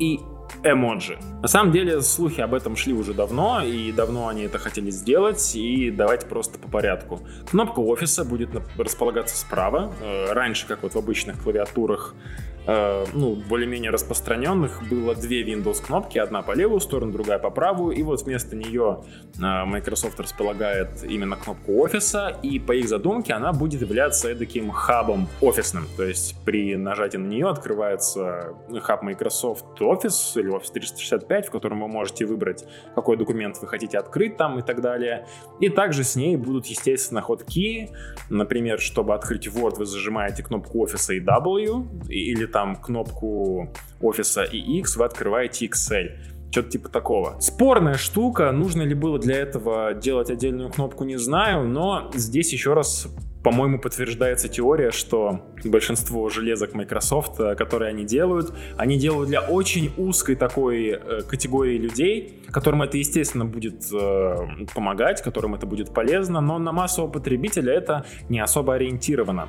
и 0.00 0.18
эмоджи. 0.64 1.16
На 1.40 1.46
самом 1.46 1.70
деле, 1.70 2.00
слухи 2.02 2.40
об 2.40 2.54
этом 2.54 2.74
шли 2.74 2.92
уже 2.94 3.14
давно, 3.14 3.62
и 3.62 3.92
давно 3.92 4.26
они 4.26 4.42
это 4.42 4.58
хотели 4.58 4.90
сделать, 4.90 5.54
и 5.54 5.92
давайте 5.92 6.26
просто 6.26 6.58
по 6.58 6.68
порядку. 6.68 7.20
Кнопка 7.48 7.78
офиса 7.78 8.24
будет 8.24 8.50
располагаться 8.76 9.36
справа. 9.36 9.92
Э, 10.00 10.32
раньше, 10.32 10.66
как 10.66 10.82
вот 10.82 10.94
в 10.94 10.98
обычных 10.98 11.40
клавиатурах, 11.40 12.16
Э, 12.64 13.04
ну, 13.12 13.34
более-менее 13.48 13.90
распространенных. 13.90 14.82
Было 14.88 15.14
две 15.14 15.42
Windows 15.42 15.84
кнопки, 15.84 16.18
одна 16.18 16.42
по 16.42 16.52
левую 16.52 16.80
сторону, 16.80 17.12
другая 17.12 17.38
по 17.38 17.50
правую, 17.50 17.96
и 17.96 18.02
вот 18.02 18.22
вместо 18.22 18.54
нее 18.54 19.02
э, 19.36 19.64
Microsoft 19.64 20.20
располагает 20.20 21.02
именно 21.02 21.36
кнопку 21.36 21.80
офиса, 21.80 22.38
и 22.42 22.60
по 22.60 22.72
их 22.72 22.88
задумке 22.88 23.32
она 23.32 23.52
будет 23.52 23.80
являться 23.80 24.34
таким 24.36 24.70
хабом 24.70 25.28
офисным, 25.40 25.88
то 25.96 26.04
есть 26.04 26.36
при 26.44 26.76
нажатии 26.76 27.16
на 27.16 27.26
нее 27.26 27.48
открывается 27.48 28.54
хаб 28.80 29.02
Microsoft 29.02 29.80
Office 29.80 30.40
или 30.40 30.54
Office 30.54 30.72
365, 30.72 31.48
в 31.48 31.50
котором 31.50 31.80
вы 31.80 31.88
можете 31.88 32.26
выбрать, 32.26 32.64
какой 32.94 33.16
документ 33.16 33.58
вы 33.60 33.66
хотите 33.66 33.98
открыть 33.98 34.36
там 34.36 34.60
и 34.60 34.62
так 34.62 34.80
далее, 34.80 35.26
и 35.58 35.68
также 35.68 36.04
с 36.04 36.14
ней 36.14 36.36
будут, 36.36 36.66
естественно, 36.66 37.22
ходки, 37.22 37.90
например, 38.30 38.78
чтобы 38.78 39.14
открыть 39.14 39.48
Word, 39.48 39.78
вы 39.78 39.84
зажимаете 39.84 40.44
кнопку 40.44 40.80
офиса 40.80 41.12
и 41.14 41.20
W, 41.20 42.08
или 42.08 42.51
там 42.52 42.76
кнопку 42.76 43.72
офиса 44.00 44.42
и 44.44 44.58
X, 44.78 44.96
вы 44.96 45.04
открываете 45.04 45.66
Excel. 45.66 46.10
Что-то 46.50 46.68
типа 46.68 46.90
такого. 46.90 47.40
Спорная 47.40 47.94
штука, 47.94 48.52
нужно 48.52 48.82
ли 48.82 48.94
было 48.94 49.18
для 49.18 49.36
этого 49.36 49.94
делать 49.94 50.30
отдельную 50.30 50.70
кнопку, 50.70 51.04
не 51.04 51.16
знаю, 51.16 51.66
но 51.66 52.10
здесь 52.14 52.52
еще 52.52 52.74
раз 52.74 53.08
по-моему, 53.42 53.80
подтверждается 53.80 54.48
теория, 54.48 54.90
что 54.92 55.40
большинство 55.64 56.28
железок 56.28 56.74
Microsoft, 56.74 57.40
э, 57.40 57.54
которые 57.54 57.90
они 57.90 58.04
делают, 58.04 58.52
они 58.76 58.98
делают 58.98 59.28
для 59.28 59.40
очень 59.40 59.92
узкой 59.96 60.36
такой 60.36 60.90
э, 60.90 61.22
категории 61.28 61.76
людей, 61.76 62.42
которым 62.50 62.82
это, 62.82 62.98
естественно, 62.98 63.44
будет 63.44 63.82
э, 63.92 64.36
помогать, 64.74 65.22
которым 65.22 65.54
это 65.54 65.66
будет 65.66 65.92
полезно, 65.92 66.40
но 66.40 66.58
на 66.58 66.72
массового 66.72 67.10
потребителя 67.10 67.72
это 67.72 68.04
не 68.28 68.38
особо 68.38 68.74
ориентировано. 68.74 69.48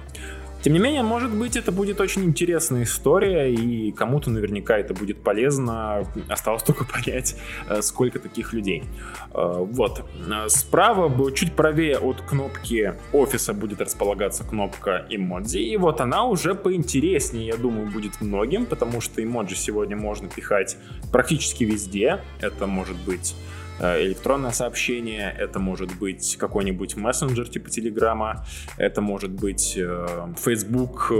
Тем 0.63 0.71
не 0.71 0.79
менее, 0.79 1.03
может 1.03 1.35
быть, 1.35 1.57
это 1.57 1.73
будет 1.73 1.99
очень 1.99 2.23
интересная 2.23 2.83
история, 2.83 3.53
и 3.53 3.91
кому-то 3.91 4.29
наверняка 4.29 4.77
это 4.77 4.93
будет 4.93 5.21
полезно. 5.21 6.07
Осталось 6.29 6.63
только 6.63 6.85
понять, 6.91 7.35
э, 7.67 7.81
сколько 7.81 8.17
таких 8.17 8.53
людей. 8.53 8.85
Э, 9.33 9.57
вот. 9.59 10.05
Справа, 10.47 11.31
чуть 11.33 11.53
правее 11.53 11.97
от 11.97 12.21
кнопки 12.21 12.93
офиса 13.11 13.53
будет 13.53 13.81
располагаться 13.81 14.45
кнопка 14.45 15.05
эмодзи, 15.09 15.57
и 15.57 15.75
вот 15.75 15.99
она 15.99 16.23
уже 16.23 16.55
поинтереснее, 16.55 17.47
я 17.47 17.57
думаю, 17.57 17.91
будет 17.91 18.21
многим, 18.21 18.65
потому 18.65 19.01
что 19.01 19.21
эмоджи 19.21 19.55
сегодня 19.55 19.97
можно 19.97 20.29
пихать 20.29 20.77
практически 21.11 21.65
везде. 21.65 22.21
Это 22.39 22.67
может 22.67 22.95
быть 23.05 23.35
Э, 23.35 23.62
электронное 23.79 24.51
сообщение, 24.51 25.35
это 25.37 25.59
может 25.59 25.97
быть 25.97 26.37
какой-нибудь 26.37 26.95
мессенджер 26.95 27.47
типа 27.49 27.69
Телеграма, 27.69 28.45
это 28.77 29.01
может 29.01 29.31
быть 29.31 29.75
э, 29.77 30.07
Facebook, 30.37 31.11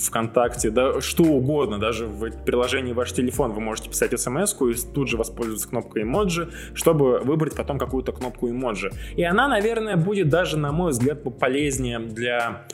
ВКонтакте, 0.00 0.70
да 0.70 1.00
что 1.00 1.24
угодно, 1.24 1.78
даже 1.78 2.06
в 2.06 2.30
приложении 2.44 2.92
ваш 2.92 3.12
телефон 3.12 3.52
вы 3.52 3.60
можете 3.60 3.90
писать 3.90 4.18
смс 4.18 4.54
и 4.60 4.92
тут 4.92 5.08
же 5.08 5.16
воспользоваться 5.16 5.68
кнопкой 5.68 6.02
эмоджи, 6.02 6.50
чтобы 6.74 7.18
выбрать 7.20 7.54
потом 7.56 7.78
какую-то 7.78 8.12
кнопку 8.12 8.48
эмоджи. 8.48 8.90
И 9.16 9.22
она, 9.22 9.48
наверное, 9.48 9.96
будет 9.96 10.28
даже, 10.28 10.58
на 10.58 10.72
мой 10.72 10.90
взгляд, 10.90 11.22
полезнее 11.38 11.98
для 11.98 12.66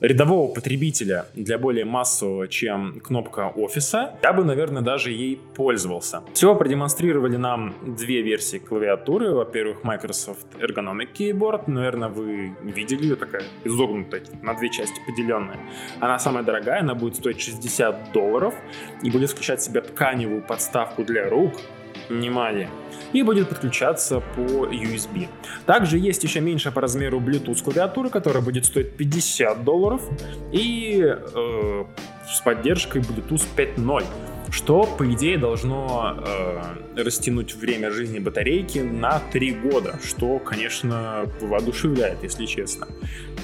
рядового 0.00 0.52
потребителя 0.52 1.26
для 1.34 1.58
более 1.58 1.84
массового, 1.84 2.48
чем 2.48 3.00
кнопка 3.00 3.48
офиса, 3.48 4.14
я 4.22 4.32
бы, 4.32 4.44
наверное, 4.44 4.82
даже 4.82 5.10
ей 5.10 5.40
пользовался. 5.54 6.22
Всего 6.32 6.54
продемонстрировали 6.54 7.36
нам 7.36 7.74
две 7.96 8.22
версии 8.22 8.58
клавиатуры. 8.58 9.32
Во-первых, 9.32 9.84
Microsoft 9.84 10.46
Ergonomic 10.58 11.08
Keyboard. 11.18 11.64
Наверное, 11.66 12.08
вы 12.08 12.52
видели 12.62 13.04
ее 13.04 13.16
такая 13.16 13.44
изогнутая, 13.64 14.22
на 14.42 14.54
две 14.54 14.70
части 14.70 15.00
поделенная. 15.06 15.58
Она 16.00 16.18
самая 16.18 16.42
дорогая, 16.42 16.80
она 16.80 16.94
будет 16.94 17.16
стоить 17.16 17.40
60 17.40 18.12
долларов 18.12 18.54
и 19.02 19.10
будет 19.10 19.30
включать 19.30 19.60
в 19.60 19.64
себя 19.64 19.80
тканевую 19.82 20.42
подставку 20.42 21.04
для 21.04 21.28
рук. 21.28 21.52
Внимание! 22.10 22.68
и 23.12 23.22
будет 23.22 23.48
подключаться 23.48 24.20
по 24.20 24.66
USB. 24.66 25.28
Также 25.66 25.98
есть 25.98 26.22
еще 26.22 26.40
меньше 26.40 26.70
по 26.70 26.80
размеру 26.80 27.20
Bluetooth 27.20 27.62
клавиатура, 27.62 28.08
которая 28.08 28.42
будет 28.42 28.64
стоить 28.64 28.92
50 28.96 29.64
долларов 29.64 30.02
и 30.52 31.02
э, 31.04 31.84
с 32.28 32.40
поддержкой 32.40 33.02
Bluetooth 33.02 33.44
5.0 33.56 34.04
что, 34.52 34.82
по 34.82 35.10
идее, 35.12 35.38
должно 35.38 36.16
э, 36.26 37.02
растянуть 37.04 37.54
время 37.54 37.92
жизни 37.92 38.18
батарейки 38.18 38.80
на 38.80 39.20
3 39.32 39.52
года, 39.52 40.00
что, 40.02 40.40
конечно, 40.40 41.24
воодушевляет, 41.40 42.24
если 42.24 42.46
честно. 42.46 42.88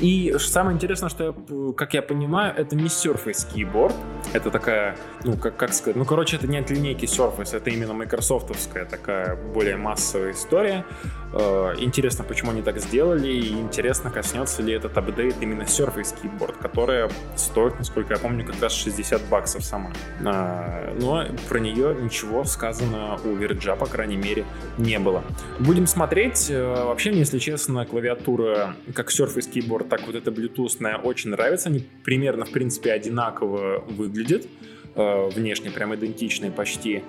И 0.00 0.34
самое 0.38 0.74
интересное, 0.74 1.08
что, 1.08 1.24
я, 1.24 1.72
как 1.72 1.94
я 1.94 2.02
понимаю, 2.02 2.54
это 2.56 2.76
не 2.76 2.88
Surface 2.88 3.46
Keyboard, 3.54 3.94
это 4.32 4.50
такая, 4.50 4.96
ну, 5.24 5.36
как, 5.36 5.56
как 5.56 5.72
сказать, 5.72 5.96
ну, 5.96 6.04
короче, 6.04 6.36
это 6.36 6.46
не 6.46 6.58
от 6.58 6.70
линейки 6.70 7.06
Surface, 7.06 7.56
это 7.56 7.70
именно 7.70 7.94
майкрософтовская 7.94 8.84
такая 8.84 9.36
более 9.36 9.76
массовая 9.76 10.32
история. 10.32 10.84
Э, 11.32 11.74
интересно, 11.78 12.24
почему 12.24 12.50
они 12.50 12.62
так 12.62 12.78
сделали, 12.78 13.28
и 13.28 13.52
интересно, 13.52 14.10
коснется 14.10 14.62
ли 14.62 14.72
этот 14.74 14.96
апдейт 14.96 15.36
именно 15.40 15.62
Surface 15.62 16.14
Keyboard, 16.22 16.56
которая 16.60 17.10
стоит, 17.36 17.78
насколько 17.78 18.14
я 18.14 18.20
помню, 18.20 18.44
как 18.44 18.60
раз 18.60 18.74
60 18.74 19.22
баксов 19.28 19.64
сама. 19.64 19.92
Э, 20.20 20.94
но 21.00 21.24
про 21.48 21.58
нее 21.58 21.96
ничего 22.00 22.44
сказано 22.44 23.18
у 23.24 23.34
Верджа, 23.34 23.76
по 23.76 23.86
крайней 23.86 24.16
мере, 24.16 24.44
не 24.78 24.98
было. 24.98 25.24
Будем 25.58 25.86
смотреть. 25.86 26.50
Э, 26.50 26.84
вообще, 26.84 27.10
мне, 27.10 27.20
если 27.20 27.38
честно, 27.38 27.86
клавиатура 27.86 28.76
как 28.94 29.10
Surface 29.10 29.50
Keyboard, 29.50 29.85
так 29.88 30.06
вот 30.06 30.14
эта 30.14 30.30
Bluetooth 30.30 31.02
очень 31.02 31.30
нравится. 31.30 31.68
Они 31.68 31.84
примерно, 32.04 32.44
в 32.44 32.50
принципе, 32.50 32.92
одинаково 32.92 33.84
выглядят. 33.88 34.46
Э, 34.94 35.28
внешне 35.28 35.70
прям 35.70 35.94
идентичные 35.94 36.50
почти. 36.50 37.02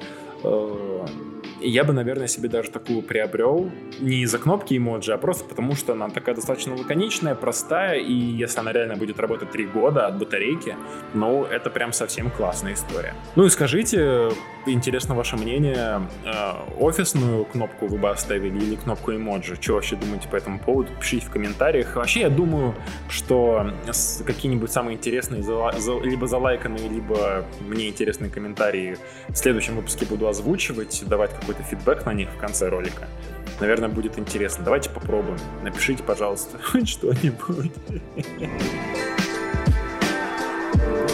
Э, 0.43 1.05
я 1.59 1.83
бы, 1.83 1.93
наверное, 1.93 2.27
себе 2.27 2.49
даже 2.49 2.69
такую 2.69 3.01
приобрел 3.01 3.71
не 3.99 4.21
из-за 4.21 4.37
кнопки 4.37 4.77
эмоджи, 4.77 5.11
а 5.13 5.17
просто 5.17 5.43
потому, 5.45 5.75
что 5.75 5.93
она 5.93 6.09
такая 6.09 6.35
достаточно 6.35 6.75
лаконичная, 6.75 7.35
простая, 7.35 7.99
и 7.99 8.13
если 8.13 8.59
она 8.59 8.71
реально 8.71 8.95
будет 8.95 9.19
работать 9.19 9.51
3 9.51 9.65
года 9.67 10.07
от 10.07 10.19
батарейки, 10.19 10.75
ну, 11.13 11.43
это 11.43 11.69
прям 11.69 11.93
совсем 11.93 12.29
классная 12.29 12.73
история. 12.73 13.15
Ну 13.35 13.45
и 13.45 13.49
скажите, 13.49 14.29
интересно 14.67 15.15
ваше 15.15 15.35
мнение, 15.35 16.01
э, 16.25 16.53
офисную 16.79 17.45
кнопку 17.45 17.87
вы 17.87 17.97
бы 17.97 18.09
оставили 18.09 18.57
или 18.57 18.75
кнопку 18.75 19.13
эмоджи? 19.13 19.55
Что 19.59 19.73
вообще 19.73 19.95
думаете 19.95 20.27
по 20.27 20.35
этому 20.35 20.59
поводу? 20.59 20.89
Пишите 20.99 21.25
в 21.25 21.31
комментариях. 21.31 21.95
Вообще, 21.95 22.21
я 22.21 22.29
думаю, 22.29 22.75
что 23.09 23.71
какие-нибудь 24.25 24.71
самые 24.71 24.97
интересные, 24.97 25.41
либо 26.03 26.27
залайканные, 26.27 26.87
либо 26.87 27.45
мне 27.67 27.89
интересные 27.89 28.29
комментарии 28.29 28.97
в 29.29 29.35
следующем 29.35 29.75
выпуске 29.75 30.05
буду 30.05 30.26
озвучивать, 30.29 31.03
давать 31.07 31.33
какой-то 31.33 31.63
фидбэк 31.63 32.05
на 32.05 32.13
них 32.13 32.29
в 32.29 32.37
конце 32.37 32.69
ролика. 32.69 33.07
Наверное, 33.59 33.89
будет 33.89 34.19
интересно. 34.19 34.63
Давайте 34.63 34.89
попробуем. 34.89 35.39
Напишите, 35.63 36.03
пожалуйста, 36.03 36.57
хоть 36.63 36.87
что-нибудь. 36.87 37.71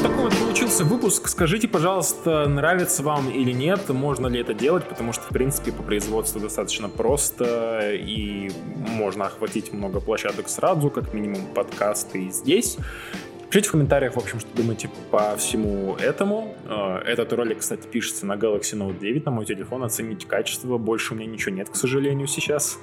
Такой 0.02 0.24
вот 0.24 0.38
получился 0.38 0.84
выпуск. 0.84 1.30
Скажите, 1.30 1.70
пожалуйста, 1.70 2.46
нравится 2.50 3.04
вам 3.04 3.30
или 3.30 3.52
нет, 3.52 3.88
можно 3.88 4.28
ли 4.28 4.42
это 4.42 4.54
делать, 4.54 4.84
потому 4.84 5.14
что, 5.14 5.24
в 5.24 5.30
принципе, 5.30 5.72
по 5.72 5.82
производству 5.82 6.42
достаточно 6.42 6.90
просто, 6.90 7.92
и 7.94 8.52
можно 8.76 9.28
охватить 9.28 9.72
много 9.72 10.02
площадок 10.02 10.50
сразу, 10.50 10.90
как 10.90 11.14
минимум 11.14 11.46
подкасты 11.54 12.26
и 12.26 12.32
здесь. 12.32 12.78
Пишите 13.54 13.70
в 13.70 13.74
комментариях, 13.74 14.16
в 14.16 14.18
общем, 14.18 14.40
что 14.40 14.50
думаете 14.58 14.90
по 15.12 15.36
всему 15.38 15.96
этому. 15.98 16.56
Э, 16.66 17.04
этот 17.06 17.34
ролик, 17.34 17.60
кстати, 17.60 17.86
пишется 17.86 18.26
на 18.26 18.34
Galaxy 18.34 18.76
Note 18.76 18.98
9 18.98 19.26
на 19.28 19.32
мой 19.32 19.46
телефон. 19.46 19.84
Оценить 19.84 20.26
качество. 20.28 20.80
Больше 20.80 21.14
у 21.14 21.18
меня 21.18 21.28
ничего 21.28 21.54
нет, 21.54 21.70
к 21.70 21.76
сожалению, 21.76 22.26
сейчас. 22.26 22.80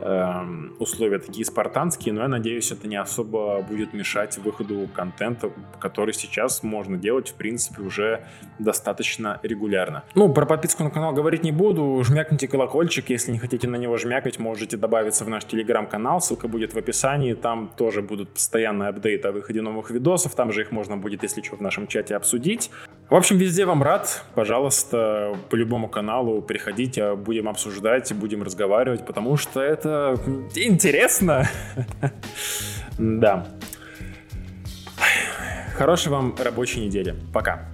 Эм, 0.00 0.76
условия 0.78 1.18
такие 1.18 1.44
спартанские, 1.44 2.14
но 2.14 2.22
я 2.22 2.28
надеюсь, 2.28 2.70
это 2.70 2.86
не 2.86 2.94
особо 2.94 3.62
будет 3.68 3.94
мешать 3.94 4.38
выходу 4.38 4.88
контента, 4.94 5.50
который 5.80 6.14
сейчас 6.14 6.62
можно 6.62 6.96
делать, 6.96 7.30
в 7.30 7.34
принципе, 7.34 7.82
уже 7.82 8.24
достаточно 8.60 9.40
регулярно. 9.42 10.04
Ну, 10.14 10.32
про 10.32 10.46
подписку 10.46 10.84
на 10.84 10.90
канал 10.90 11.12
говорить 11.14 11.42
не 11.42 11.50
буду. 11.50 12.00
Жмякните 12.04 12.46
колокольчик. 12.46 13.10
Если 13.10 13.32
не 13.32 13.40
хотите 13.40 13.66
на 13.66 13.74
него 13.74 13.96
жмякать, 13.96 14.38
можете 14.38 14.76
добавиться 14.76 15.24
в 15.24 15.28
наш 15.28 15.46
телеграм-канал. 15.46 16.20
Ссылка 16.20 16.46
будет 16.46 16.74
в 16.74 16.78
описании. 16.78 17.34
Там 17.34 17.72
тоже 17.76 18.02
будут 18.02 18.34
постоянные 18.34 18.90
апдейты 18.90 19.26
о 19.26 19.32
выходе 19.32 19.62
новых 19.62 19.90
видосов 19.90 20.11
видосов, 20.12 20.34
там 20.34 20.52
же 20.52 20.60
их 20.60 20.72
можно 20.72 20.96
будет, 20.96 21.22
если 21.22 21.42
что, 21.42 21.56
в 21.56 21.60
нашем 21.60 21.86
чате 21.86 22.16
обсудить. 22.16 22.70
В 23.08 23.14
общем, 23.14 23.38
везде 23.38 23.64
вам 23.64 23.82
рад, 23.82 24.24
пожалуйста, 24.34 25.36
по 25.48 25.56
любому 25.56 25.88
каналу 25.88 26.42
приходите, 26.42 27.14
будем 27.14 27.48
обсуждать, 27.48 28.12
будем 28.12 28.42
разговаривать, 28.42 29.06
потому 29.06 29.36
что 29.36 29.60
это 29.60 30.16
интересно. 30.54 31.48
Да. 32.98 33.46
Хорошей 35.76 36.12
вам 36.12 36.34
рабочей 36.38 36.84
недели. 36.84 37.14
Пока. 37.32 37.72